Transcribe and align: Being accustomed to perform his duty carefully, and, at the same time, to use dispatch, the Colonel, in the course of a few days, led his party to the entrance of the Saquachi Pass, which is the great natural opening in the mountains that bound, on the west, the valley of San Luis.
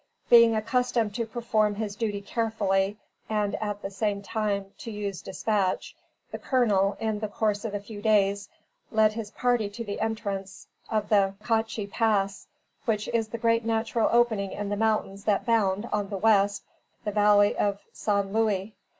Being 0.31 0.55
accustomed 0.55 1.13
to 1.13 1.27
perform 1.27 1.75
his 1.75 1.95
duty 1.95 2.21
carefully, 2.21 2.97
and, 3.29 3.53
at 3.61 3.83
the 3.83 3.91
same 3.91 4.23
time, 4.23 4.71
to 4.79 4.89
use 4.89 5.21
dispatch, 5.21 5.95
the 6.31 6.39
Colonel, 6.39 6.97
in 6.99 7.19
the 7.19 7.27
course 7.27 7.65
of 7.65 7.75
a 7.75 7.79
few 7.79 8.01
days, 8.01 8.49
led 8.89 9.13
his 9.13 9.29
party 9.29 9.69
to 9.69 9.83
the 9.83 9.99
entrance 9.99 10.65
of 10.89 11.09
the 11.09 11.35
Saquachi 11.43 11.85
Pass, 11.91 12.47
which 12.85 13.09
is 13.09 13.27
the 13.27 13.37
great 13.37 13.63
natural 13.63 14.09
opening 14.11 14.53
in 14.53 14.69
the 14.69 14.75
mountains 14.75 15.25
that 15.25 15.45
bound, 15.45 15.87
on 15.93 16.09
the 16.09 16.17
west, 16.17 16.63
the 17.03 17.11
valley 17.11 17.55
of 17.55 17.79
San 17.93 18.33
Luis. 18.33 18.71